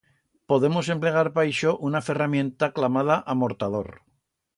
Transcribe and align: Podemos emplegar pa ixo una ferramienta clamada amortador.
Podemos 0.51 0.85
emplegar 0.95 1.27
pa 1.35 1.43
ixo 1.51 1.73
una 1.89 2.01
ferramienta 2.07 2.71
clamada 2.79 3.19
amortador. 3.35 3.91